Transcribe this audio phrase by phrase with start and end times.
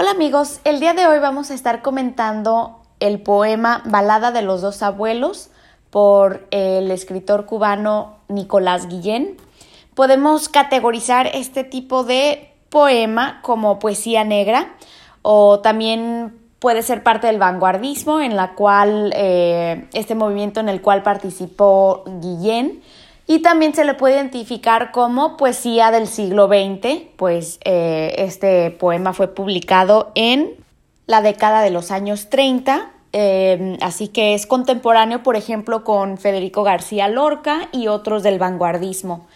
[0.00, 4.62] Hola amigos, el día de hoy vamos a estar comentando el poema Balada de los
[4.62, 5.50] dos abuelos
[5.90, 9.36] por el escritor cubano Nicolás Guillén.
[9.94, 14.74] Podemos categorizar este tipo de poema como poesía negra
[15.20, 20.80] o también puede ser parte del vanguardismo en la cual eh, este movimiento en el
[20.80, 22.80] cual participó Guillén
[23.30, 29.12] y también se le puede identificar como poesía del siglo XX, pues eh, este poema
[29.12, 30.56] fue publicado en
[31.06, 36.64] la década de los años 30, eh, así que es contemporáneo, por ejemplo, con Federico
[36.64, 39.28] García Lorca y otros del vanguardismo.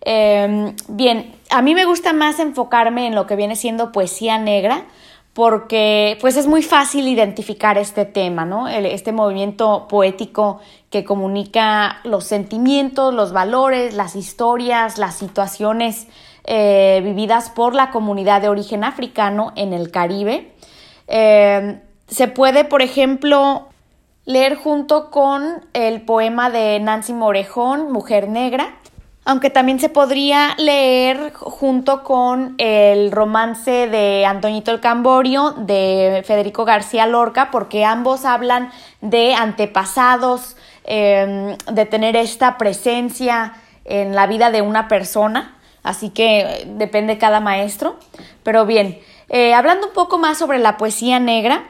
[0.00, 4.86] Eh, bien, a mí me gusta más enfocarme en lo que viene siendo poesía negra,
[5.34, 8.68] porque pues es muy fácil identificar este tema, ¿no?
[8.68, 10.60] este movimiento poético
[10.90, 16.06] que comunica los sentimientos, los valores, las historias, las situaciones
[16.44, 20.52] eh, vividas por la comunidad de origen africano en el Caribe.
[21.08, 23.68] Eh, se puede, por ejemplo,
[24.26, 28.74] leer junto con el poema de Nancy Morejón, Mujer Negra,
[29.24, 36.64] aunque también se podría leer junto con el romance de Antoñito el Camborio de Federico
[36.64, 44.50] García Lorca, porque ambos hablan de antepasados, em, de tener esta presencia en la vida
[44.50, 47.96] de una persona, así que depende cada maestro.
[48.42, 51.64] Pero bien, eh, hablando un poco más sobre la poesía negra,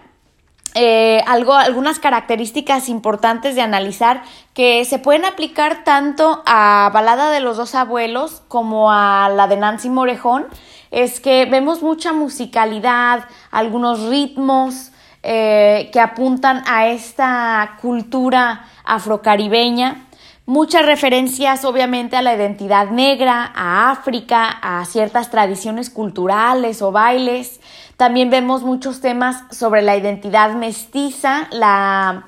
[0.75, 4.23] eh, algo, algunas características importantes de analizar
[4.55, 9.57] que se pueden aplicar tanto a Balada de los dos abuelos como a la de
[9.57, 10.47] Nancy Morejón
[10.93, 14.93] es que vemos mucha musicalidad, algunos ritmos
[15.23, 20.07] eh, que apuntan a esta cultura afrocaribeña,
[20.47, 27.61] muchas referencias obviamente a la identidad negra, a África, a ciertas tradiciones culturales o bailes,
[27.97, 32.27] también vemos muchos temas sobre la identidad mestiza, la,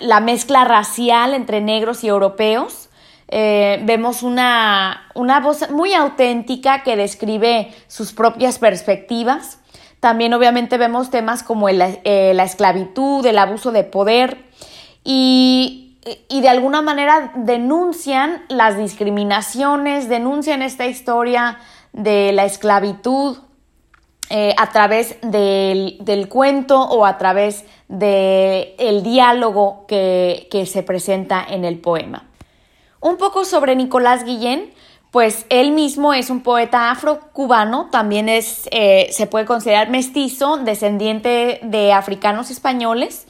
[0.00, 2.90] la mezcla racial entre negros y europeos.
[3.28, 9.58] Eh, vemos una, una voz muy auténtica que describe sus propias perspectivas.
[10.00, 14.44] También obviamente vemos temas como eh, la esclavitud, el abuso de poder
[15.04, 15.85] y,
[16.28, 21.58] y, de alguna manera denuncian las discriminaciones, denuncian esta historia
[21.92, 23.38] de la esclavitud,
[24.28, 31.78] eh, a través del, cuento o a través del diálogo que, se presenta en el
[31.78, 32.26] poema.
[33.00, 34.72] Un poco sobre Nicolás Guillén,
[35.12, 41.60] pues él mismo es un poeta afro-cubano, también es, eh, se puede considerar mestizo, descendiente
[41.62, 43.28] de africanos españoles.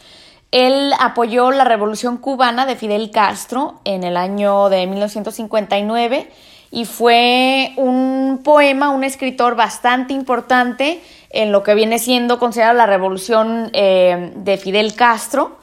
[0.53, 6.31] Él apoyó la revolución cubana de Fidel Castro en el año de 1959
[6.71, 12.87] y fue un poema, un escritor bastante importante en lo que viene siendo considerada la
[12.87, 15.59] revolución eh, de Fidel Castro.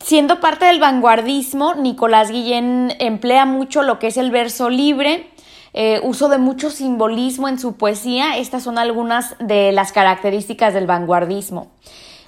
[0.00, 5.28] Siendo parte del vanguardismo, Nicolás Guillén emplea mucho lo que es el verso libre,
[5.74, 8.38] eh, uso de mucho simbolismo en su poesía.
[8.38, 11.68] Estas son algunas de las características del vanguardismo.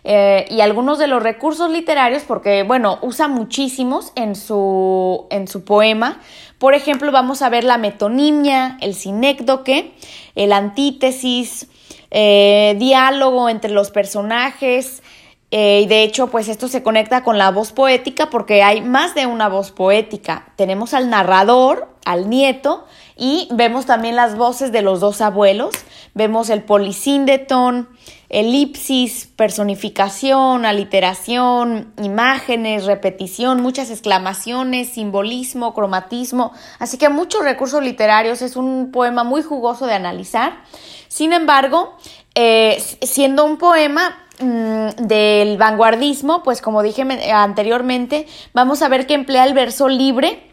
[0.04, 5.64] Eh, y algunos de los recursos literarios, porque, bueno, usa muchísimos en su, en su
[5.64, 6.20] poema.
[6.58, 9.92] Por ejemplo, vamos a ver la metonimia, el sinécdoque,
[10.34, 11.68] el antítesis,
[12.10, 15.02] eh, diálogo entre los personajes.
[15.52, 19.14] Eh, y de hecho, pues esto se conecta con la voz poética porque hay más
[19.14, 20.52] de una voz poética.
[20.56, 22.84] Tenemos al narrador, al nieto,
[23.16, 25.74] y vemos también las voces de los dos abuelos.
[26.14, 27.88] Vemos el polisíndeton,
[28.30, 38.54] elipsis, personificación, aliteración, imágenes, repetición, muchas exclamaciones, simbolismo, cromatismo, así que muchos recursos literarios, es
[38.54, 40.62] un poema muy jugoso de analizar.
[41.08, 41.96] Sin embargo,
[42.36, 47.02] eh, siendo un poema mm, del vanguardismo, pues como dije
[47.32, 50.46] anteriormente, vamos a ver que emplea el verso libre,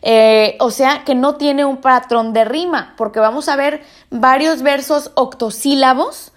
[0.00, 4.62] eh, o sea que no tiene un patrón de rima, porque vamos a ver varios
[4.62, 6.32] versos octosílabos,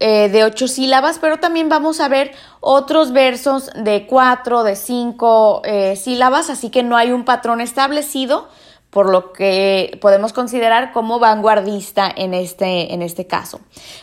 [0.00, 5.60] eh, de ocho sílabas, pero también vamos a ver otros versos de cuatro, de cinco
[5.64, 8.48] eh, sílabas, así que no hay un patrón establecido,
[8.88, 13.60] por lo que podemos considerar como vanguardista en este, en este caso.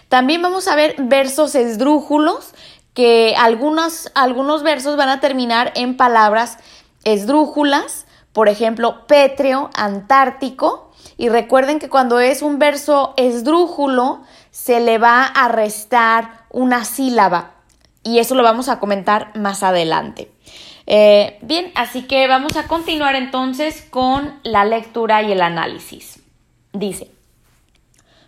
[0.07, 2.53] También vamos a ver versos esdrújulos,
[2.93, 6.57] que algunos, algunos versos van a terminar en palabras
[7.03, 14.21] esdrújulas, por ejemplo, pétreo, antártico, y recuerden que cuando es un verso esdrújulo,
[14.57, 17.51] se le va a restar una sílaba
[18.01, 20.31] y eso lo vamos a comentar más adelante.
[20.87, 26.19] Eh, bien, así que vamos a continuar entonces con la lectura y el análisis.
[26.73, 27.11] Dice,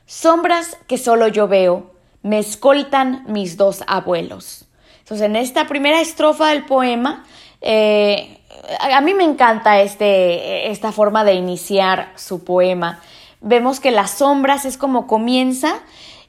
[0.06, 4.66] sombras que solo yo veo, me escoltan mis dos abuelos.
[5.00, 7.26] Entonces, en esta primera estrofa del poema,
[7.62, 8.40] eh,
[8.80, 13.00] a mí me encanta este, esta forma de iniciar su poema.
[13.42, 15.82] Vemos que las sombras es como comienza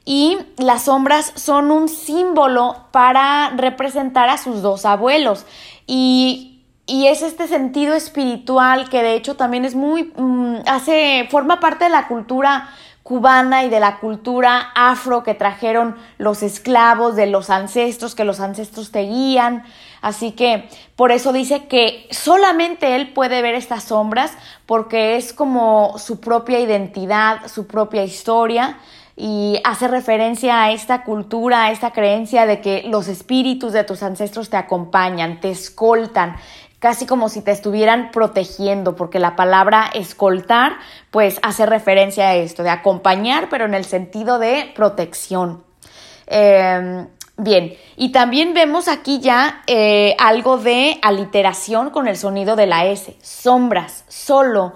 [0.05, 5.45] y las sombras son un símbolo para representar a sus dos abuelos.
[5.87, 6.51] Y
[6.91, 11.85] y es este sentido espiritual que de hecho también es muy mm, hace forma parte
[11.85, 12.69] de la cultura
[13.01, 18.41] cubana y de la cultura afro que trajeron los esclavos de los ancestros, que los
[18.41, 19.63] ancestros te guían.
[20.01, 24.33] Así que por eso dice que solamente él puede ver estas sombras
[24.65, 28.77] porque es como su propia identidad, su propia historia
[29.15, 34.03] y hace referencia a esta cultura, a esta creencia de que los espíritus de tus
[34.03, 36.37] ancestros te acompañan, te escoltan,
[36.79, 40.77] casi como si te estuvieran protegiendo, porque la palabra escoltar
[41.11, 45.63] pues hace referencia a esto, de acompañar, pero en el sentido de protección.
[46.25, 52.65] Em, bien, y también vemos aquí ya eh, algo de aliteración con el sonido de
[52.65, 54.73] la S, sombras, solo,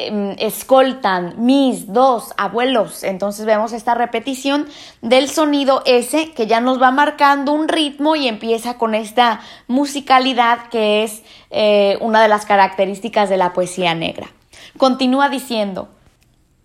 [0.00, 3.02] Em, escoltan mis dos abuelos.
[3.02, 4.68] Entonces vemos esta repetición
[5.02, 10.68] del sonido S que ya nos va marcando un ritmo y empieza con esta musicalidad
[10.70, 14.28] que es eh, una de las características de la poesía negra.
[14.76, 15.88] Continúa diciendo,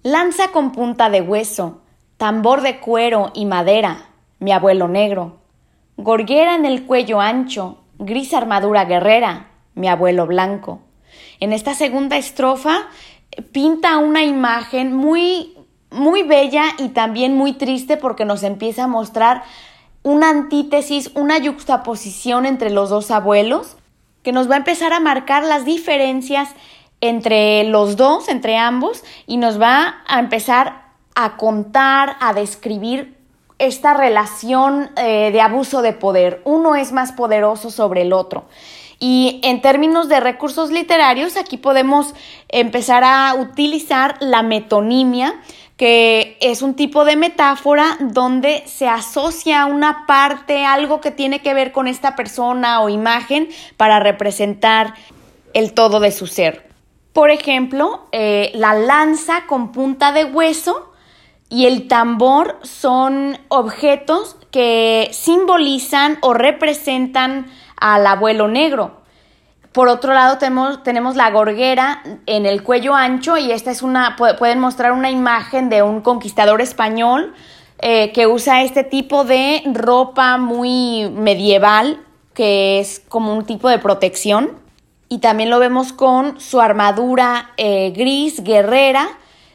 [0.03, 1.81] lanza con punta de hueso,
[2.17, 5.39] tambor de cuero y madera, mi abuelo negro,
[5.97, 10.81] gorguera en el cuello ancho, gris armadura guerrera, mi abuelo blanco.
[11.39, 12.87] En esta segunda estrofa
[13.51, 15.55] pinta una imagen muy,
[15.91, 19.43] muy bella y también muy triste porque nos empieza a mostrar
[20.03, 23.77] una antítesis, una yuxtaposición entre los dos abuelos,
[24.21, 26.49] que nos va a empezar a marcar las diferencias
[27.01, 30.83] entre los dos, entre ambos, y nos va a empezar
[31.15, 33.17] a contar, a describir
[33.59, 36.41] esta relación eh, de abuso de poder.
[36.43, 38.45] Uno es más poderoso sobre el otro.
[39.05, 42.13] Y en términos de recursos literarios, aquí podemos
[42.47, 45.41] empezar a utilizar la metonimia,
[45.75, 51.53] que es un tipo de metáfora donde se asocia una parte, algo que tiene que
[51.53, 54.93] ver con esta persona o imagen para representar
[55.53, 56.69] el todo de su ser.
[57.11, 60.93] Por ejemplo, eh, la lanza con punta de hueso
[61.49, 67.47] y el tambor son objetos que simbolizan o representan
[67.83, 69.01] al abuelo negro.
[69.73, 74.59] Por otro lado tenemos, la gorguera en el cuello ancho y esta es una, pueden
[74.59, 77.33] mostrar una imagen de un conquistador español
[77.79, 81.99] eh, que usa este tipo de ropa muy medieval,
[82.33, 84.51] que es como un tipo de protección.
[85.09, 89.09] Y también lo vemos con su armadura eh, gris, guerrera.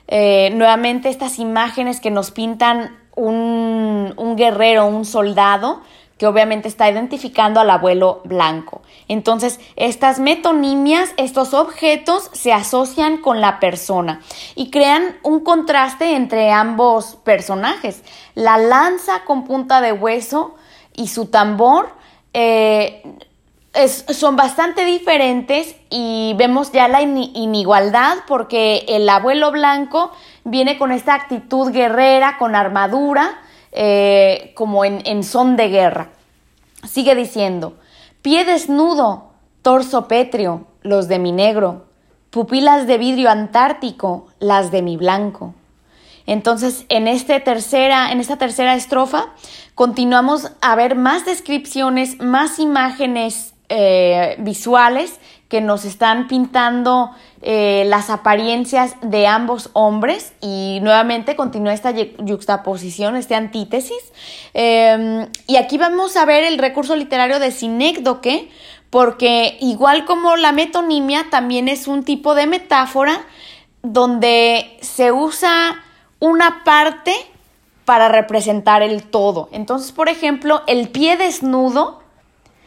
[0.06, 5.80] Eh, nuevamente estas imágenes que nos pintan un guerrero, un soldado,
[6.18, 8.82] que obviamente está identificando al abuelo blanco.
[9.06, 14.20] Entonces, estas metonimias, estos objetos se asocian con la persona
[14.54, 18.02] y crean un contraste entre ambos personajes.
[18.34, 20.56] La lanza con punta de hueso
[20.94, 21.90] y su tambor
[22.34, 23.02] eh,
[23.86, 30.10] son bastante diferentes y vemos ya la inigualdad porque el abuelo blanco
[30.44, 33.38] viene con esta actitud guerrera, con armadura,
[33.80, 36.08] eh, como en, son de guerra.
[36.84, 37.76] Sigue diciendo,
[38.22, 39.30] pie desnudo,
[39.62, 41.86] torso pétreo, los de mi negro,
[42.30, 45.54] pupilas de vidrio antártico, las de mi blanco.
[46.26, 49.28] Entonces, en, este tercera, en esta tercera estrofa,
[49.76, 58.10] continuamos a ver más descripciones, más imágenes eh, visuales que nos están pintando eh, las
[58.10, 64.12] apariencias de ambos hombres y nuevamente continúa esta yuxtaposición, esta antítesis.
[64.54, 68.50] Em, y aquí vamos a ver el recurso literario de sinécdoque,
[68.90, 73.20] porque igual como la metonimia, también es un tipo de metáfora
[73.82, 75.82] donde se usa
[76.18, 77.14] una parte
[77.84, 79.48] para representar el todo.
[79.52, 82.02] Entonces, por ejemplo, el pie desnudo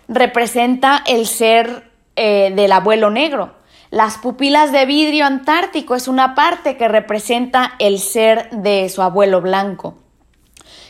[0.08, 3.61] representa el ser eh, del abuelo negro.
[3.91, 9.41] Las pupilas de vidrio antártico es una parte que representa el ser de su abuelo
[9.41, 9.95] blanco.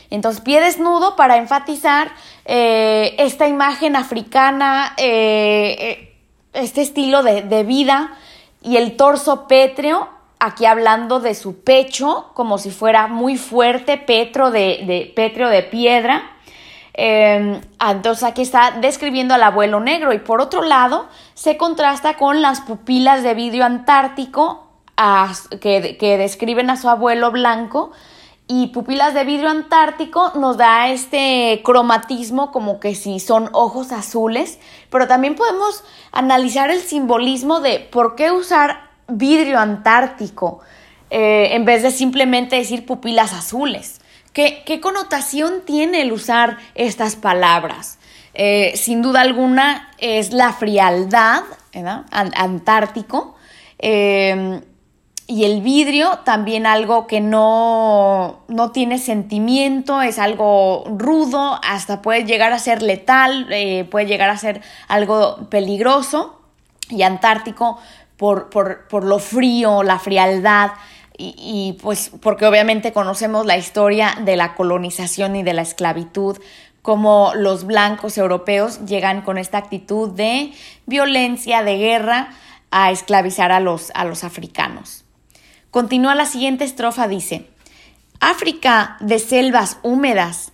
[0.08, 2.12] Entonces, pie desnudo para enfatizar
[2.44, 6.16] eh, esta imagen africana, eh,
[6.52, 8.12] este estilo de, vida
[8.62, 14.52] y el torso pétreo, aquí hablando de su pecho, como si fuera muy fuerte, petro
[14.52, 16.31] pétreo de piedra.
[16.94, 22.42] Em, entonces aquí está describiendo al abuelo negro y por otro lado se contrasta con
[22.42, 24.68] las pupilas de vidrio antártico
[25.60, 27.92] que, describen a su abuelo blanco
[28.46, 34.58] y pupilas de vidrio antártico nos da este cromatismo como que si son ojos azules,
[34.90, 35.82] pero también podemos
[36.12, 40.60] analizar el simbolismo de por qué usar vidrio antártico
[41.08, 44.01] eh, en vez de simplemente decir pupilas azules.
[44.32, 47.98] ¿Qué, connotación tiene el usar estas palabras?
[48.34, 51.42] Eh, sin duda alguna es la frialdad,
[52.10, 53.36] Antártico.
[53.78, 54.60] Eh,
[55.26, 62.24] y el vidrio también algo que no, no, tiene sentimiento, es algo rudo, hasta puede
[62.24, 66.38] llegar a ser letal, eh, puede llegar a ser algo peligroso.
[66.90, 67.78] Y Antártico
[68.18, 70.72] por, por, lo frío, la frialdad,
[71.36, 76.38] y, pues porque obviamente conocemos la historia de la colonización y de la esclavitud,
[76.82, 80.52] como los blancos europeos llegan con esta actitud de
[80.86, 82.30] violencia, de guerra,
[82.70, 85.04] a esclavizar a los, a los africanos.
[85.70, 87.48] Continúa la siguiente estrofa, dice,
[88.18, 90.52] África de selvas húmedas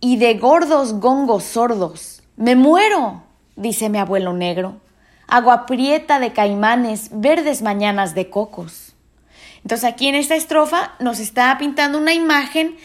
[0.00, 3.22] y de gordos gongos sordos, me muero,
[3.56, 4.76] dice mi abuelo negro,
[5.26, 8.89] agua prieta de caimanes, verdes mañanas de cocos.
[9.62, 12.76] Entonces aquí en esta estrofa nos está pintando una imagen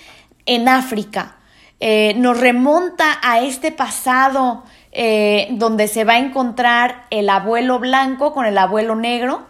[0.46, 1.38] en África,
[1.79, 8.34] eh, nos remonta a este pasado eh, donde se va a encontrar el abuelo blanco
[8.34, 9.46] con el abuelo negro,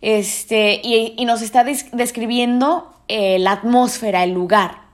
[0.00, 4.88] este, y, nos está describiendo eh, la atmósfera, el lugar.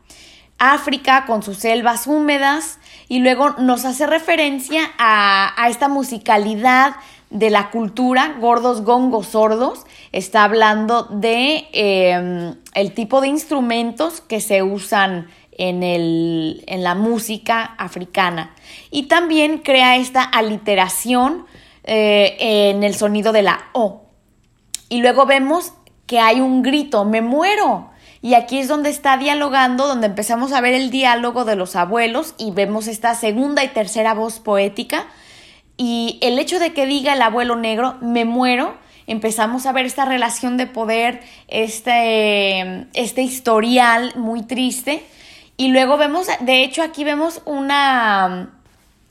[0.59, 6.97] África con sus selvas húmedas y luego nos hace referencia a, esta musicalidad
[7.35, 14.41] de la cultura, gordos, gongos, sordos, está hablando de em, el tipo de instrumentos que
[14.41, 18.55] se usan en, en la música africana.
[18.93, 21.45] Y también crea esta aliteración
[21.83, 24.05] eh, en el sonido de la O.
[24.89, 25.73] Y luego vemos
[26.07, 27.91] que hay un grito, me muero.
[28.23, 32.35] Y aquí es donde está dialogando, donde empezamos a ver el diálogo de los abuelos
[32.39, 35.07] y vemos esta segunda y tercera voz poética.
[35.77, 38.75] Y el hecho de que diga el abuelo negro, me muero,
[39.07, 45.05] empezamos a ver esta relación de poder, este, este historial muy triste.
[45.57, 48.51] Y luego vemos, de hecho aquí vemos una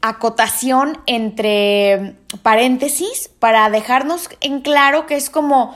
[0.02, 5.74] acotación entre paréntesis para dejarnos en claro que es como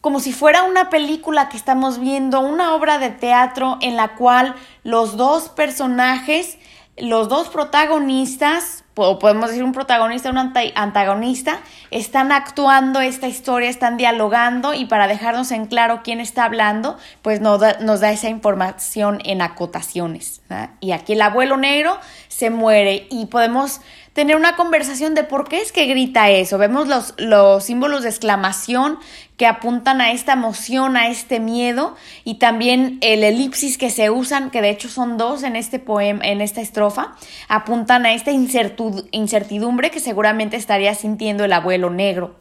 [0.00, 4.54] como si fuera una película que estamos viendo, una obra de teatro en la cual
[4.82, 6.56] los dos personajes,
[6.96, 13.68] los dos protagonistas o podemos decir un protagonista y un antagonista, están actuando esta historia,
[13.68, 18.12] están dialogando y para dejarnos en claro quién está hablando, pues nos da, nos da
[18.12, 20.42] esa información en acotaciones.
[20.80, 23.80] Y aquí el abuelo negro se muere y podemos
[24.12, 26.58] tener una conversación de por qué es que grita eso.
[26.58, 28.98] Vemos los, los símbolos de exclamación
[29.40, 34.50] que apuntan a esta emoción, a este miedo y también el elipsis que se usan,
[34.50, 37.16] que de hecho son dos en este poema, en esta estrofa,
[37.48, 42.34] apuntan a esta incertidumbre que seguramente estaría sintiendo el abuelo negro.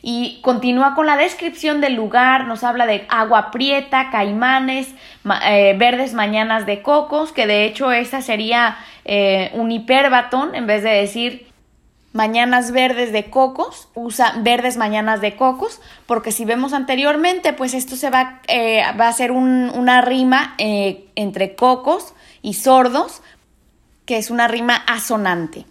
[0.00, 4.88] Y continúa con la descripción del lugar, nos habla de agua prieta, caimanes,
[5.46, 10.82] eh, verdes mañanas de cocos, que de hecho esta sería eh, un hiperbatón, en vez
[10.82, 11.46] de decir
[12.12, 17.94] mañanas verdes de cocos, usa verdes mañanas de cocos, porque si vemos anteriormente, pues esto
[17.94, 23.22] se va, eh, va a ser una rima eh, entre cocos y sordos,
[24.06, 25.66] que es una rima asonante.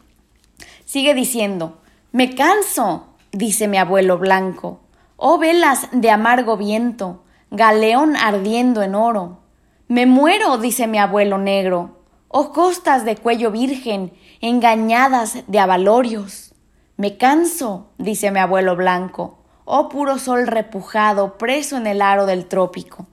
[0.86, 1.82] Sigue diciendo,
[2.14, 4.80] me canso, dice mi abuelo blanco,
[5.18, 9.42] oh velas de amargo viento, galeón ardiendo en oro.
[9.90, 11.95] Me muero, dice mi abuelo negro,
[12.38, 14.12] oh costas de cuello virgen,
[14.42, 16.54] engañadas de avalorios.
[16.98, 22.46] Me canso, dice mi abuelo blanco, oh puro sol repujado, preso en el aro del
[22.48, 23.08] trópico.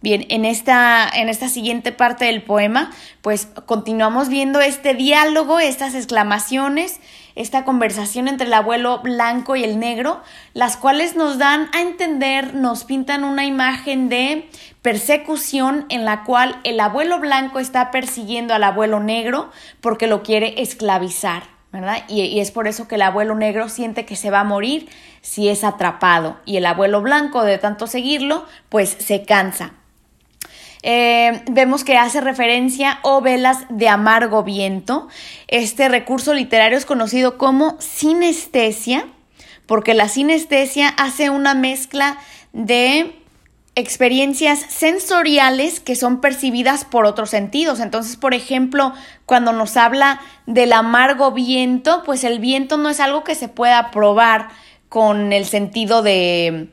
[0.00, 5.96] Bien, en esta, en esta siguiente parte del poema, pues continuamos viendo este diálogo, estas
[5.96, 7.00] exclamaciones,
[7.34, 10.22] esta conversación entre el abuelo blanco y el negro,
[10.54, 14.48] las cuales nos dan a entender, nos pintan una imagen de
[14.82, 20.60] persecución en la cual el abuelo blanco está persiguiendo al abuelo negro porque lo quiere
[20.60, 21.44] esclavizar.
[21.72, 22.04] ¿verdad?
[22.06, 24.90] Y, es por eso que el abuelo negro siente que se va a morir
[25.22, 29.72] si es atrapado y el abuelo blanco de tanto seguirlo pues se cansa.
[30.82, 35.08] Eh, vemos que hace referencia o velas de amargo viento.
[35.48, 39.06] Este recurso literario es conocido como sinestesia,
[39.66, 42.18] porque la sinestesia hace una mezcla
[42.52, 43.14] de
[43.74, 47.80] experiencias sensoriales que son percibidas por otros sentidos.
[47.80, 48.92] Entonces, por ejemplo,
[49.24, 53.90] cuando nos habla del amargo viento, pues el viento no es algo que se pueda
[53.90, 54.48] probar
[54.88, 56.68] con el sentido de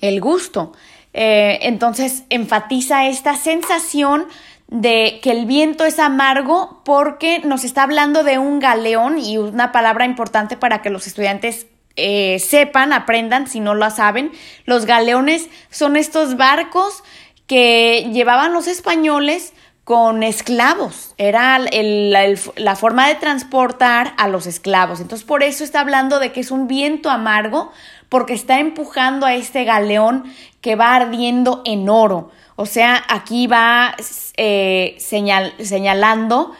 [0.00, 0.72] el gusto.
[1.18, 4.26] Eh, entonces, enfatiza esta sensación
[4.68, 9.72] de que el viento es amargo porque nos está hablando de un galeón y una
[9.72, 14.30] palabra importante para que los estudiantes eh, sepan, aprendan si no lo saben.
[14.66, 17.02] Los galeones son estos barcos
[17.46, 19.54] que llevaban los españoles
[19.86, 21.14] con esclavos.
[21.16, 25.00] Era la forma de transportar a los esclavos.
[25.00, 27.70] Entonces por eso está hablando de que es un viento amargo
[28.08, 30.24] porque está empujando a este galeón
[30.60, 32.32] que va ardiendo en oro.
[32.56, 33.94] O sea, aquí va
[34.36, 36.50] eh, señalando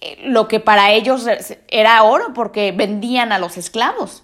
[0.00, 1.26] eh, lo que para ellos
[1.66, 4.22] era oro porque vendían a los esclavos.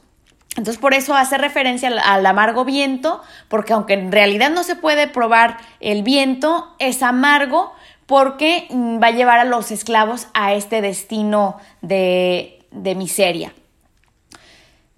[0.51, 5.09] Entonces por eso hace referencia al, amargo viento, porque aunque en realidad no se puede
[5.09, 7.73] probar el viento, es amargo
[8.07, 13.53] porque va a llevar a los esclavos a este destino de, de miseria.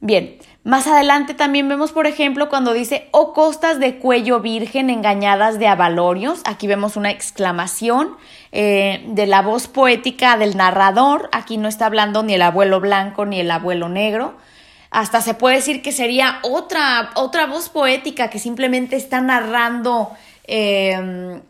[0.01, 4.91] Bien, más adelante también vemos, por ejemplo, cuando dice, o oh, costas de cuello virgen
[4.91, 6.43] engañadas de avalorios.
[6.45, 8.17] Aquí vemos una exclamación
[8.51, 11.29] eh, de la voz poética del narrador.
[11.31, 14.35] Aquí no está hablando ni el abuelo blanco ni el abuelo negro.
[14.91, 20.11] Hasta se puede decir que sería otra, otra voz poética que simplemente está narrando
[20.49, 21.43] em,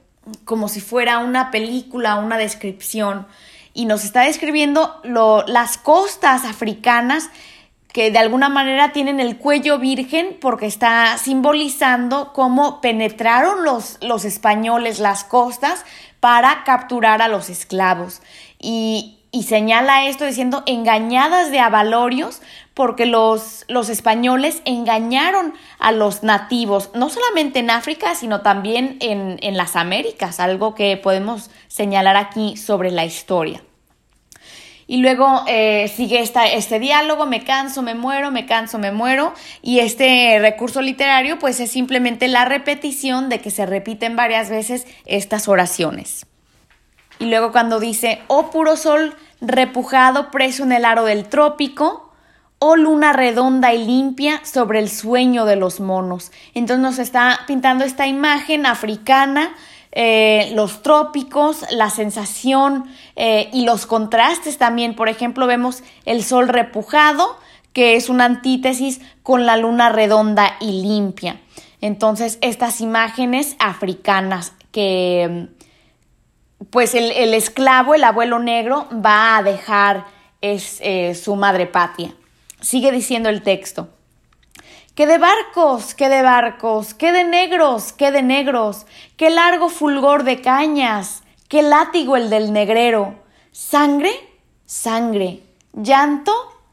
[0.44, 3.26] como si fuera una película, una descripción.
[3.74, 5.00] Y nos está describiendo
[5.46, 7.30] las costas africanas
[7.96, 14.26] que de alguna manera tienen el cuello virgen porque está simbolizando cómo penetraron los, los
[14.26, 15.84] españoles las costas
[16.20, 18.20] para capturar a los esclavos.
[18.58, 22.42] Y, y señala esto diciendo engañadas de avalorios
[22.76, 29.38] porque los, los, españoles engañaron a los nativos, no solamente en África, sino también en,
[29.40, 33.62] en las Américas, algo que podemos señalar aquí sobre la historia.
[34.86, 39.32] Y luego eh, sigue este diálogo, me canso, me muero, me canso, me muero.
[39.62, 44.86] Y este recurso literario pues es simplemente la repetición de que se repiten varias veces
[45.06, 46.26] estas oraciones.
[47.18, 52.05] Y luego cuando dice, oh puro sol repujado preso en el aro del trópico,
[52.58, 56.32] oh luna redonda y limpia sobre el sueño de los monos.
[56.54, 59.54] Entonces nos está pintando esta imagen africana
[59.98, 62.84] eh, los trópicos, la sensación
[63.16, 64.94] eh, y los contrastes también.
[64.94, 67.38] Por ejemplo, vemos el sol repujado,
[67.72, 71.40] que es una antítesis con la luna redonda y limpia.
[71.80, 75.48] Entonces, estas imágenes africanas que
[76.68, 80.04] pues el, esclavo, el abuelo negro, va a dejar
[80.42, 82.12] es, eh, su madre patria.
[82.66, 83.90] Sigue diciendo el texto.
[84.96, 90.24] ¿Qué de barcos, qué de barcos, qué de negros, qué de negros, qué largo fulgor
[90.24, 93.20] de cañas, qué látigo el del negrero,
[93.52, 94.10] sangre,
[94.64, 96.32] sangre, llanto,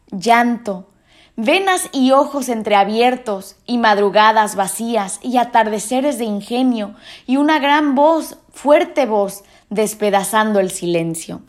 [0.10, 0.90] llanto,
[1.36, 6.96] venas y ojos entreabiertos, y madrugadas vacías, y atardeceres de ingenio,
[7.28, 11.44] y una gran voz, fuerte voz, despedazando el silencio.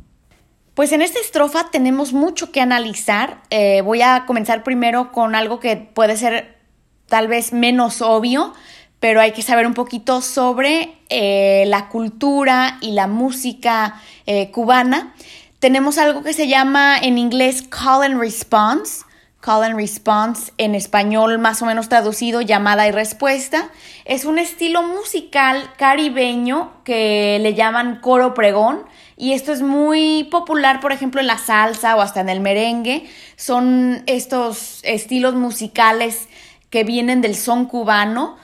[0.75, 3.41] Pues en esta estrofa tenemos mucho que analizar.
[3.51, 6.59] Eh, voy a comenzar primero con algo que puede ser
[7.07, 8.53] tal vez menos obvio,
[8.99, 15.15] pero hay que saber un poquito sobre eh, la cultura y la música eh, cubana.
[15.61, 19.05] Tenemos algo que se llama en inglés call and response.
[19.41, 23.71] Call and response, en español más o menos traducido, llamada y respuesta.
[24.07, 30.81] Es un estilo musical caribeño que le llaman coro pregón y esto es muy popular,
[30.81, 33.09] por ejemplo, en la salsa o hasta en el merengue.
[33.37, 36.29] Son estos estilos musicales
[36.71, 38.37] que vienen del son cubano.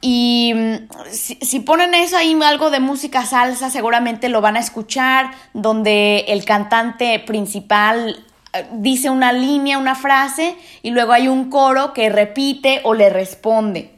[0.00, 5.32] Y mm, si, ponen eso ahí algo de música salsa, seguramente lo van a escuchar,
[5.52, 11.92] donde el cantante principal eh, dice una línea, una frase, y luego hay un coro
[11.92, 13.97] que repite o le responde.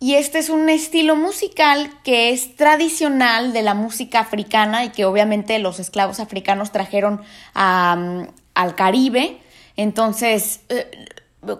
[0.00, 5.04] Y este es un estilo musical que es tradicional de la música africana y que
[5.04, 7.20] obviamente los esclavos africanos trajeron
[7.54, 9.38] al Caribe.
[9.76, 10.88] Entonces, eh,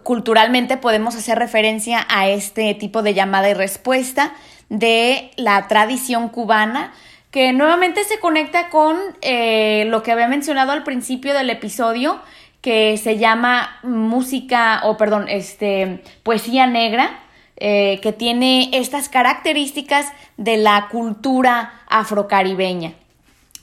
[0.05, 4.33] culturalmente podemos hacer referencia a este tipo de llamada y respuesta
[4.68, 6.92] de la tradición cubana
[7.31, 12.20] que nuevamente se conecta con eh, lo que había mencionado al principio del episodio
[12.61, 17.20] que se llama música o perdón este poesía negra
[17.61, 22.92] eh, que tiene estas características de la cultura afrocaribeña.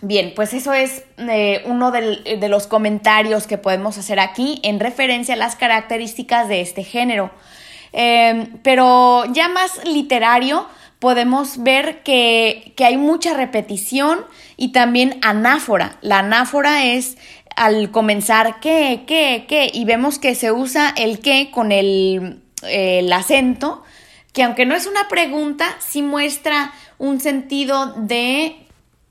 [0.01, 5.35] Bien, pues eso es eh, uno de los comentarios que podemos hacer aquí en referencia
[5.35, 7.31] a las características de este género.
[7.93, 10.67] Em, pero ya más literario,
[10.99, 14.25] podemos ver que, hay mucha repetición
[14.57, 15.97] y también anáfora.
[16.01, 17.17] La anáfora es
[17.55, 22.41] al comenzar qué, qué, qué, y vemos que se usa el qué con el
[23.13, 23.84] acento,
[24.35, 28.57] que aunque no es una pregunta, sí muestra un sentido de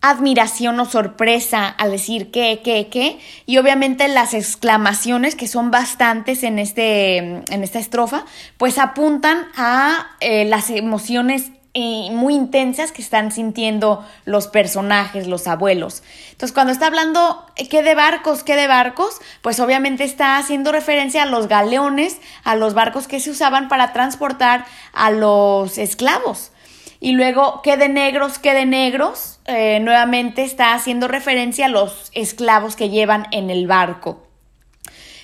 [0.02, 6.42] admiración o sorpresa al decir qué, qué, qué, y obviamente las exclamaciones, que son bastantes
[6.42, 8.26] en, este, en esta estrofa,
[8.58, 15.48] pues apuntan a eh, las emociones eh, muy intensas que están sintiendo los personajes, los
[15.48, 16.04] abuelos.
[16.30, 20.70] Entonces, cuando está hablando eh, qué de barcos, qué de barcos, pues obviamente está haciendo
[20.70, 26.52] referencia a los galeones, a los barcos que se usaban para transportar a los esclavos.
[27.00, 29.40] Y luego, ¿qué de negros, qué de negros?
[29.46, 34.22] Eh, nuevamente está haciendo referencia a los esclavos que llevan en el barco.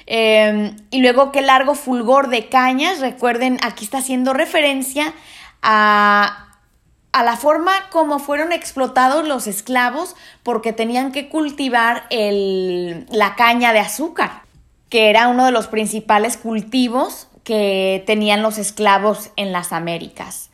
[0.07, 2.99] Em, y luego, qué largo fulgor de cañas.
[2.99, 5.15] Recuerden, aquí está haciendo referencia
[5.63, 6.51] a,
[7.13, 13.73] a la forma como fueron explotados los esclavos porque tenían que cultivar el, la caña
[13.73, 14.43] de azúcar,
[14.89, 20.51] que era uno de los principales cultivos que tenían los esclavos en las Américas.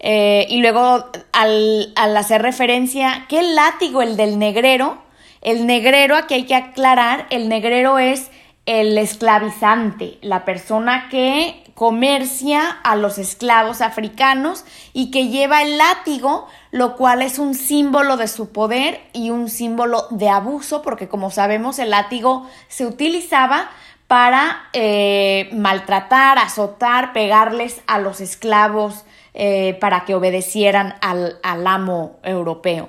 [0.00, 4.98] Eh, y luego al, hacer referencia el látigo, el del negrero,
[5.40, 8.30] el negrero, aquí hay que aclarar, el negrero es
[8.66, 16.48] el esclavizante, la persona que comercia a los esclavos africanos y que lleva el látigo,
[16.72, 21.30] lo cual es un símbolo de su poder y un símbolo de abuso, porque como
[21.30, 23.70] sabemos el látigo se utilizaba
[24.08, 32.18] para eh, maltratar, azotar, pegarles a los esclavos eh, para que obedecieran al, al amo
[32.24, 32.88] europeo.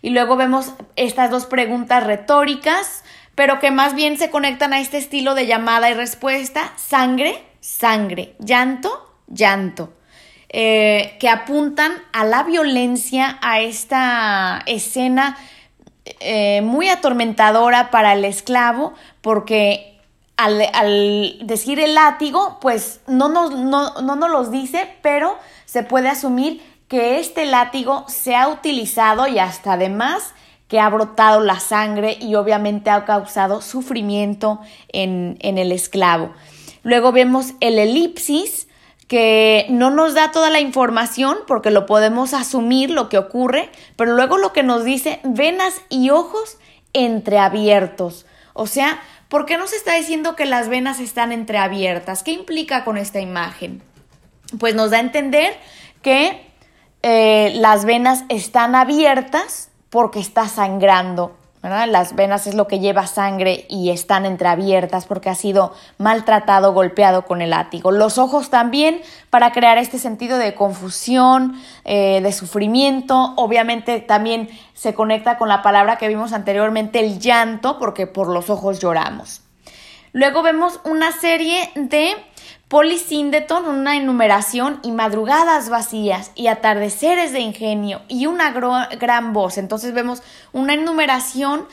[0.00, 4.96] Y luego vemos estas dos preguntas retóricas, pero que más bien se conectan a este
[4.96, 8.90] estilo de llamada y respuesta, sangre, sangre, llanto,
[9.26, 9.94] llanto,
[10.50, 15.38] eh, que apuntan a la violencia, a esta escena
[16.20, 19.98] eh, muy atormentadora para el esclavo, porque
[20.36, 26.62] al, decir el látigo, pues no nos, no, no los dice, pero se puede asumir
[26.86, 30.34] que este látigo se ha utilizado y hasta además
[30.68, 34.60] que ha brotado la sangre y obviamente ha causado sufrimiento
[34.92, 36.34] en, en el esclavo.
[36.84, 38.68] Luego vemos el elipsis,
[39.08, 44.14] que no nos da toda la información porque lo podemos asumir lo que ocurre, pero
[44.14, 46.58] luego lo que nos dice venas y ojos
[46.92, 48.24] entreabiertos.
[48.54, 52.22] O sea, ¿por qué nos está diciendo que las venas están entreabiertas?
[52.22, 53.82] ¿Qué implica con esta imagen?
[54.58, 55.56] pues nos da a entender
[56.02, 56.46] que
[57.02, 61.36] eh, las venas están abiertas porque está sangrando.
[61.64, 67.24] Las venas es lo que lleva sangre y están entreabiertas porque ha sido maltratado, golpeado
[67.24, 67.90] con el látigo.
[67.90, 69.00] Los ojos también
[69.30, 73.32] para crear este sentido de confusión, eh, de sufrimiento.
[73.36, 78.50] Obviamente también se conecta con la palabra que vimos anteriormente, el llanto, porque por los
[78.50, 79.40] ojos lloramos.
[80.12, 82.14] Luego vemos una serie de
[82.68, 89.58] Polisíndeton, una enumeración y madrugadas vacías y atardeceres de ingenio y una gran voz.
[89.58, 90.22] Entonces vemos
[90.52, 91.66] una enumeración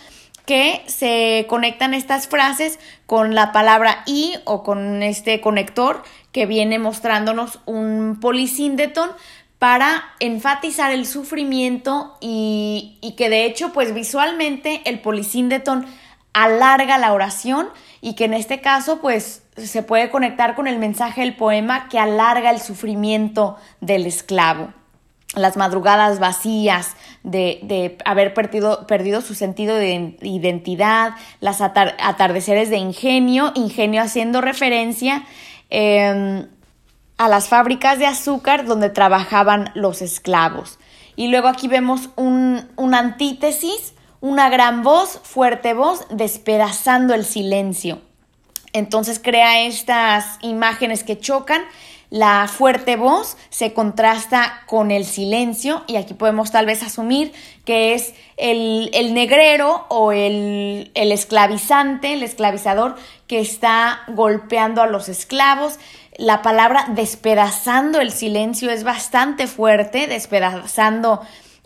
[0.45, 6.77] que se conectan estas frases con la palabra y o con este conector que viene
[6.79, 9.11] mostrándonos un polisíndeton
[9.59, 15.85] para enfatizar el sufrimiento y, y que de hecho pues visualmente el polisíndeton
[16.33, 17.69] alarga la oración
[18.01, 21.99] y que en este caso pues se puede conectar con el mensaje del poema que
[21.99, 24.73] alarga el sufrimiento del esclavo.
[25.35, 33.53] Las madrugadas vacías de, haber perdido, perdido, su sentido de identidad, las atardeceres de ingenio,
[33.55, 35.23] ingenio haciendo referencia
[35.69, 36.47] em,
[37.17, 40.79] a las fábricas de azúcar donde trabajaban los esclavos.
[41.15, 48.01] Y luego aquí vemos un, una antítesis una gran voz, fuerte voz, despedazando el silencio.
[48.73, 51.61] Entonces crea estas imágenes que chocan.
[52.09, 57.31] La fuerte voz se contrasta con el silencio y aquí podemos tal vez asumir
[57.63, 62.95] que es el, negrero o el, el esclavizante, el esclavizador
[63.27, 65.79] que está golpeando a los esclavos.
[66.17, 71.21] La palabra despedazando el silencio es bastante fuerte, despedazando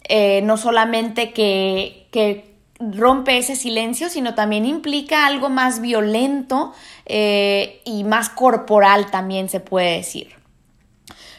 [0.07, 6.73] eh, no solamente que, que, rompe ese silencio, sino también implica algo más violento
[7.05, 10.35] eh, y más corporal también se puede decir.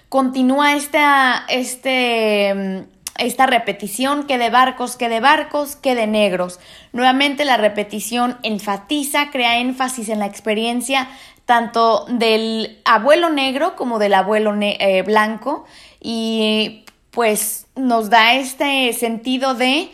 [0.08, 2.86] Continúa esta, este,
[3.18, 6.60] esta repetición, que de barcos, que de barcos, que de negros.
[6.92, 11.08] Nuevamente la repetición enfatiza, crea énfasis en la experiencia
[11.46, 15.64] tanto del abuelo negro como del abuelo eh, blanco
[16.00, 19.90] y pues nos da este sentido de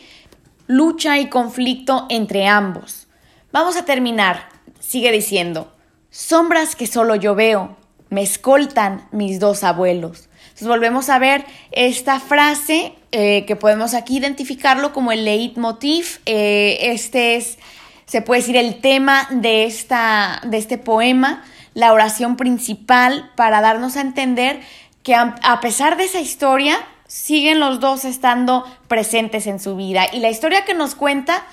[0.66, 3.08] lucha y conflicto entre ambos.
[3.52, 4.48] Vamos a terminar.
[4.80, 5.72] Sigue diciendo,
[6.10, 7.76] sombras que solo yo veo,
[8.10, 10.28] me escoltan mis dos abuelos.
[10.44, 16.20] Entonces volvemos a ver esta frase eh, que podemos aquí identificarlo como el leitmotiv.
[16.26, 17.58] Eh, este es,
[18.04, 21.42] se puede decir, el tema de, esta, de este poema,
[21.74, 24.60] la oración principal, para darnos a entender
[25.02, 26.78] que a, pesar de esa historia,
[27.12, 30.06] siguen los dos estando presentes en su vida.
[30.14, 31.44] Y la historia que nos cuenta,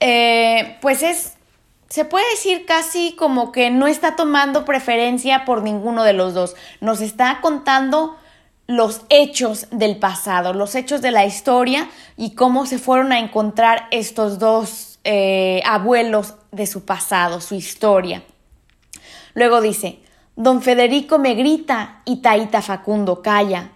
[0.00, 1.34] eh, pues es,
[1.90, 6.56] se puede decir casi como que no está tomando preferencia por ninguno de los dos.
[6.80, 8.16] Nos está contando
[8.66, 13.88] los hechos del pasado, los hechos de la historia y cómo se fueron a encontrar
[13.90, 18.22] estos dos eh, abuelos de su pasado, su historia.
[19.34, 19.98] Luego dice,
[20.36, 23.71] Don Federico me grita y Taita Facundo calla.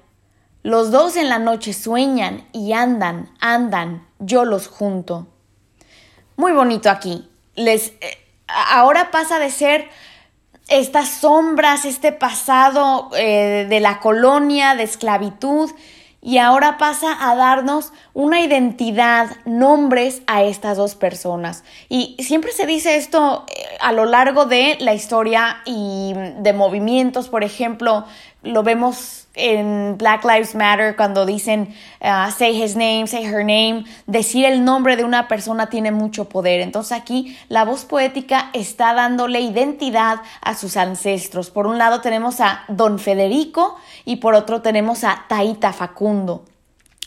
[0.66, 5.28] Los dos en la noche sueñan y andan, andan, yo los junto.
[6.36, 7.30] Muy bonito aquí.
[7.54, 9.88] Les, eh, ahora pasa de ser
[10.66, 15.70] estas sombras, este pasado eh, de la colonia, de esclavitud,
[16.20, 21.62] y ahora pasa a darnos una identidad, nombres a estas dos personas.
[21.88, 27.28] Y siempre se dice esto eh, a lo largo de la historia y de movimientos,
[27.28, 28.04] por ejemplo,
[28.42, 33.84] lo vemos en Black Lives Matter cuando dicen uh, say his name, say her name,
[34.06, 36.60] decir el nombre de una persona tiene mucho poder.
[36.60, 41.50] Entonces aquí la voz poética está dándole identidad a sus ancestros.
[41.50, 46.44] Por un lado tenemos a Don Federico y por otro tenemos a Taita Facundo.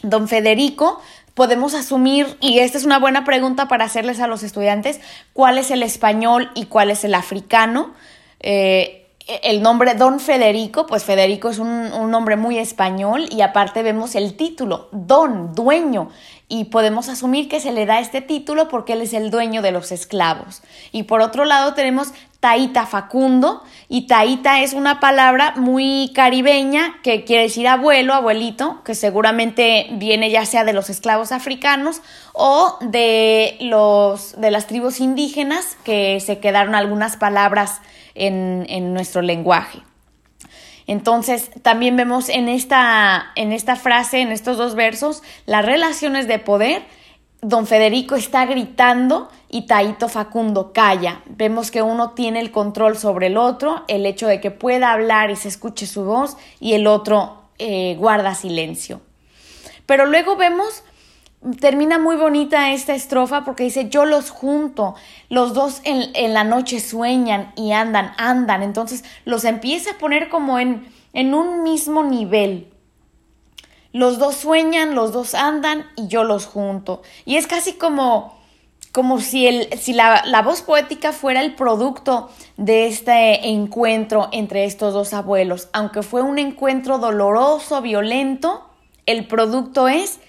[0.02, 1.02] Don Federico
[1.34, 5.00] podemos asumir, y esta es una buena pregunta para hacerles a los estudiantes,
[5.32, 7.94] cuál es el español y cuál es el africano.
[8.42, 8.99] Eh,
[9.44, 14.36] el nombre Don Federico, pues Federico es un, nombre muy español y aparte vemos el
[14.36, 16.10] título, Don, dueño,
[16.48, 19.72] y podemos asumir que se le da este título porque él es el dueño de
[19.72, 20.64] los esclavos.
[20.92, 27.24] Y por otro lado tenemos Taita Facundo, y Taita es una palabra muy caribeña que
[27.26, 32.02] quiere decir abuelo, abuelito, que seguramente viene ya sea de los esclavos africanos
[32.34, 37.82] o de, los, de las tribus indígenas que se quedaron algunas palabras
[38.20, 39.80] en, nuestro lenguaje.
[40.88, 46.40] Entonces, también vemos en esta, en esta frase, en estos dos versos, las relaciones de
[46.40, 46.84] poder.
[47.42, 51.22] Don Federico está gritando y Taito Facundo calla.
[51.28, 55.32] Vemos que uno tiene el control sobre el otro, el hecho de que pueda hablar
[55.32, 59.02] y se escuche su voz y el otro eh, guarda silencio.
[59.86, 60.84] Pero luego vemos
[61.60, 64.96] termina muy bonita esta estrofa porque dice yo los junto,
[65.30, 70.60] los dos en, la noche sueñan y andan, andan, entonces los empieza a poner como
[70.60, 72.68] en, en un mismo nivel.
[73.92, 77.02] Los dos sueñan, los dos andan y yo los junto.
[77.26, 78.38] Y es casi como,
[78.92, 84.66] como si, el, si la, la voz poética fuera el producto de este encuentro entre
[84.66, 85.70] estos dos abuelos.
[85.74, 88.70] Aunque fue un encuentro doloroso, violento,
[89.08, 90.20] el producto es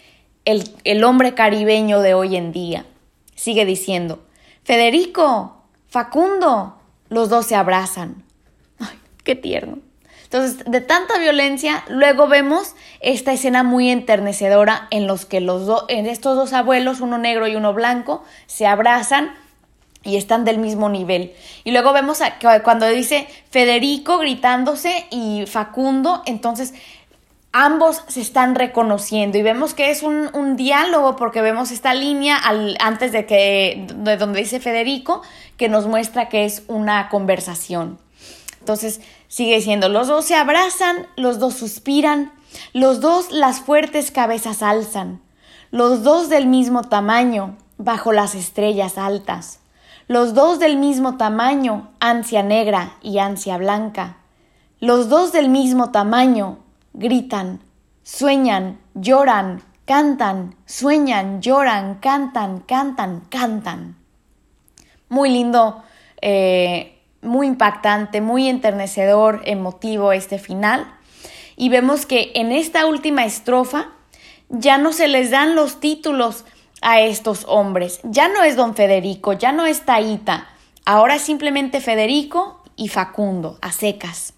[0.44, 2.86] el, hombre caribeño de hoy en día.
[3.34, 4.22] Sigue diciendo,
[4.64, 6.76] Federico, Facundo,
[7.08, 8.24] los dos se abrazan.
[8.78, 9.78] Ay, qué tierno.
[10.24, 16.06] Entonces, de tanta violencia, luego vemos esta escena muy enternecedora en los que los en
[16.06, 19.34] estos dos abuelos, uno negro y uno blanco, se abrazan
[20.04, 21.32] y están del mismo nivel.
[21.64, 26.74] Y luego vemos a, cuando dice Federico gritándose y Facundo, entonces
[27.52, 32.76] ambos se están reconociendo y vemos que es un, diálogo porque vemos esta línea al,
[32.80, 35.22] antes de que de donde dice Federico
[35.56, 37.98] que nos muestra que es una conversación.
[38.60, 42.32] Entonces sigue diciendo, los dos se abrazan, los dos suspiran,
[42.72, 45.20] los dos las fuertes cabezas alzan,
[45.70, 49.60] los dos del mismo tamaño, bajo las estrellas altas,
[50.06, 54.18] los dos del mismo tamaño, ansia negra y ansia blanca,
[54.80, 56.58] los dos del mismo tamaño,
[56.92, 57.60] gritan,
[58.02, 63.96] sueñan, lloran, cantan, sueñan, lloran, cantan, cantan, cantan.
[65.08, 65.82] Muy lindo,
[66.20, 70.86] eh, muy impactante, muy enternecedor, emotivo este final.
[71.56, 73.88] Y vemos que en esta última estrofa
[74.48, 76.44] ya no se les dan los títulos
[76.82, 78.00] a estos hombres.
[78.04, 80.48] Ya no es don Federico, ya no es Taita.
[80.84, 84.34] Ahora es simplemente Federico y Facundo, a secas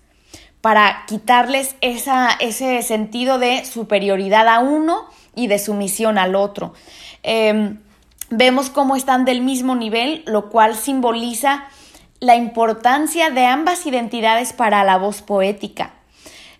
[0.62, 6.72] para quitarles esa, ese sentido de superioridad a uno y de sumisión al otro.
[7.24, 7.80] Em,
[8.30, 11.64] vemos cómo están del mismo nivel, lo cual simboliza
[12.20, 15.90] la importancia de ambas identidades para la voz poética.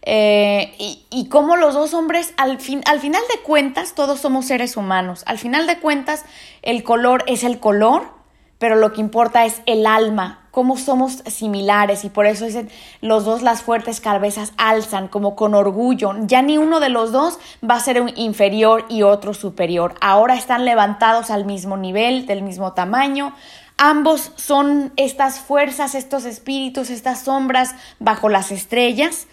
[0.05, 4.47] Eh, y, y, cómo los dos hombres, al, fin, al final de cuentas, todos somos
[4.47, 5.23] seres humanos.
[5.27, 6.25] Al final de cuentas,
[6.63, 8.11] el color es el color,
[8.59, 13.25] pero lo que importa es el alma cómo somos similares y por eso dicen los
[13.25, 16.13] dos las fuertes cabezas alzan como con orgullo.
[16.27, 19.95] Ya ni uno de los dos va a ser un inferior y otro superior.
[20.01, 23.35] Ahora están levantados al mismo nivel, del mismo tamaño.
[23.79, 29.27] Ambos son estas fuerzas, estos espíritus, estas sombras bajo las estrellas.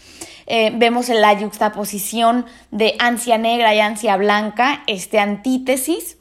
[0.47, 6.18] Eh, vemos en la yuxtaposición de ansia negra y ansia blanca, este antítesis.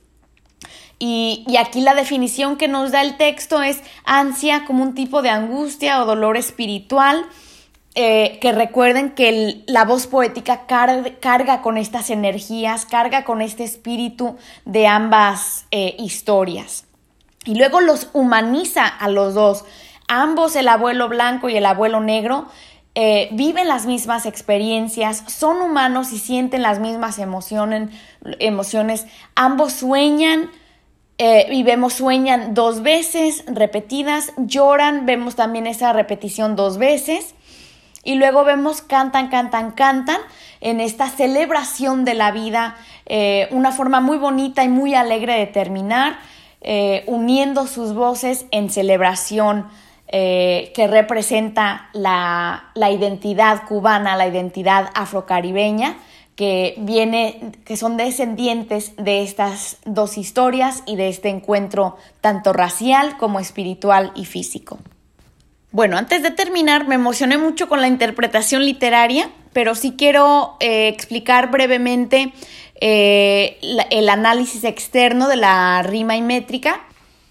[0.99, 5.31] Y, aquí la definición que nos da el texto es ansia como un tipo de
[5.31, 7.25] angustia o dolor espiritual.
[7.95, 14.37] Eh, que recuerden que la voz poética carga con estas energías, carga con este espíritu
[14.65, 16.85] de ambas eh, historias.
[17.45, 19.65] Y luego los humaniza a los dos.
[20.07, 22.47] Ambos, el abuelo blanco y el abuelo negro,
[22.95, 27.91] eh, viven las mismas experiencias, son humanos y sienten las mismas emociones.
[28.39, 29.07] emociones.
[29.35, 30.51] Ambos sueñan,
[31.21, 37.35] eh, y vemos sueñan dos veces repetidas, lloran, vemos también esa repetición dos veces.
[38.05, 40.21] Y luego vemos cantan, cantan, cantan
[40.61, 42.77] en esta celebración de la vida,
[43.07, 46.21] eh, una forma muy bonita y muy alegre de terminar,
[46.61, 49.67] eh, uniendo sus voces en celebración
[50.11, 55.97] que representa la, la identidad cubana, la identidad afrocaribeña
[56.39, 63.17] que viene, que son descendientes de estas dos historias y de este encuentro tanto racial
[63.19, 64.79] como espiritual y físico.
[65.73, 70.87] Bueno, antes de terminar, me emocioné mucho con la interpretación literaria, pero sí quiero eh,
[70.87, 72.33] explicar brevemente
[72.81, 73.59] eh,
[73.91, 76.83] el análisis externo de la rima y métrica.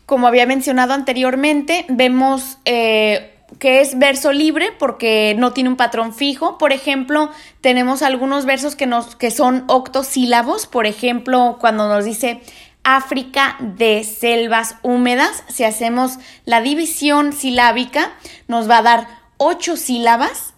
[0.06, 6.14] Como había mencionado anteriormente, vemos eh, que es verso libre porque no tiene un patrón
[6.14, 6.58] fijo.
[6.58, 10.68] Por ejemplo, tenemos algunos versos que, nos, que son octosílabos.
[10.68, 12.42] Por ejemplo, cuando nos dice
[12.84, 18.14] África de selvas húmedas, si hacemos la división silábica,
[18.48, 20.54] nos va a dar ocho sílabas.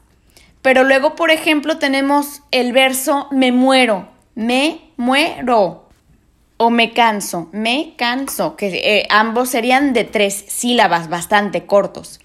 [0.61, 5.87] Pero luego, por ejemplo, tenemos el verso me muero, me muero
[6.57, 12.19] o me canso, me canso, que eh, ambos serían de tres sílabas, bastante cortos.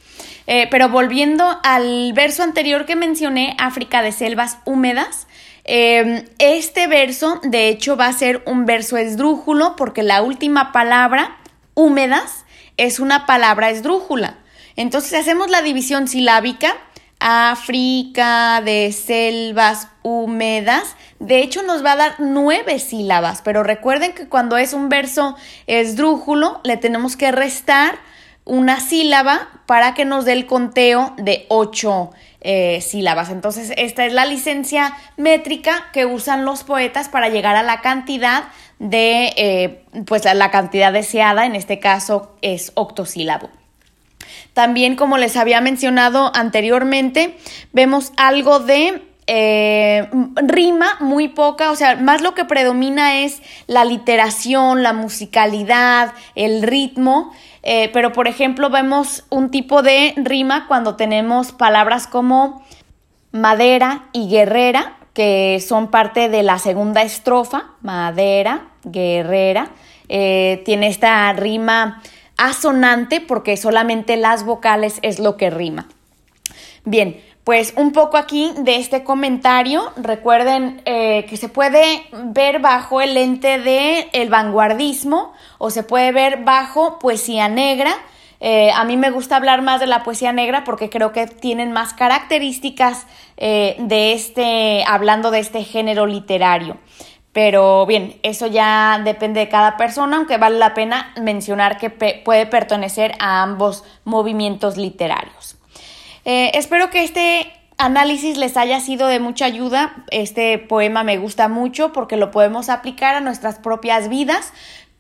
[0.46, 5.26] Eh, pero volviendo al verso anterior que mencioné, África de selvas húmedas,
[5.64, 11.38] em, este verso de hecho va a ser un verso esdrújulo porque la última palabra,
[11.74, 12.44] húmedas,
[12.76, 14.37] es una palabra esdrújula.
[14.76, 16.76] Entonces hacemos la división silábica,
[17.20, 24.28] África de selvas húmedas, de hecho nos va a dar nueve sílabas, pero recuerden que
[24.28, 27.98] cuando es un verso esdrújulo le tenemos que restar
[28.44, 33.30] una sílaba para que nos dé el conteo de ocho eh, sílabas.
[33.30, 38.44] Entonces, esta es la licencia métrica que usan los poetas para llegar a la cantidad
[38.78, 43.48] de, eh, pues la cantidad deseada, en este caso es octosílabo.
[44.52, 47.37] También, como les había mencionado anteriormente,
[47.72, 53.85] vemos algo de eh, rima muy poca, o sea, más lo que predomina es la
[53.85, 57.33] literación, la musicalidad, el ritmo.
[57.66, 62.62] Eh, pero por ejemplo vemos un tipo de rima cuando tenemos palabras como
[63.33, 69.70] madera y guerrera, que son parte de la segunda estrofa, madera, guerrera,
[70.11, 72.03] eh, tiene esta rima
[72.37, 75.88] asonante porque solamente las vocales es lo que rima.
[76.85, 83.00] Bien, pues un poco aquí de este comentario, recuerden eh, que se puede ver bajo
[83.00, 85.33] el lente del el vanguardismo
[85.64, 87.94] o se puede ver bajo poesía negra.
[88.38, 91.72] Eh, a mí me gusta hablar más de la poesía negra porque creo que tienen
[91.72, 93.07] más características
[93.38, 96.77] eh, de este, hablando de este género literario.
[97.33, 102.44] Pero bien, eso ya depende de cada persona, aunque vale la pena mencionar que puede
[102.44, 105.57] pertenecer a ambos movimientos literarios.
[106.27, 110.05] Eh, espero que este análisis les haya sido de mucha ayuda.
[110.11, 114.53] Este poema me gusta mucho porque lo podemos aplicar a nuestras propias vidas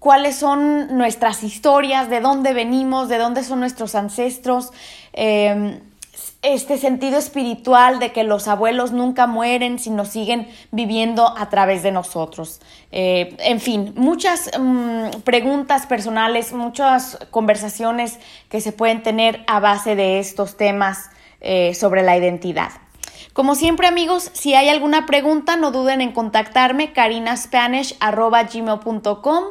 [0.04, 4.70] cuáles son nuestras historias, de dónde venimos, de dónde son nuestros ancestros,
[5.14, 5.80] em,
[6.42, 11.90] este sentido espiritual de que los abuelos nunca mueren, sino siguen viviendo a través de
[11.90, 12.60] nosotros.
[12.92, 18.18] Eh, en fin, muchas mm, preguntas personales, muchas conversaciones
[18.50, 21.08] que se pueden tener a base de estos temas
[21.40, 22.72] eh, sobre la identidad.
[23.32, 29.44] Como siempre amigos, si hay alguna pregunta no duden en contactarme carinaspanish.gmail.com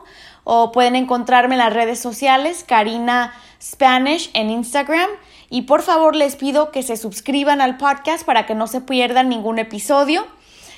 [0.43, 5.09] o pueden encontrarme en las redes sociales Karina Spanish en Instagram
[5.49, 9.29] y por favor les pido que se suscriban al podcast para que no se pierdan
[9.29, 10.25] ningún episodio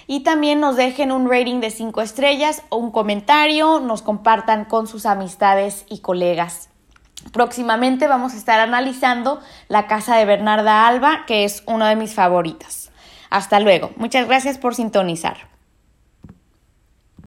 [0.08, 4.88] y también nos dejen un rating de 5 estrellas o un comentario, nos compartan con
[4.88, 6.70] sus amistades y colegas.
[7.32, 12.14] Próximamente vamos a estar analizando La Casa de Bernarda Alba, que es una de mis
[12.14, 12.92] favoritas.
[13.30, 13.92] Hasta luego.
[13.96, 15.55] Muchas gracias por sintonizar.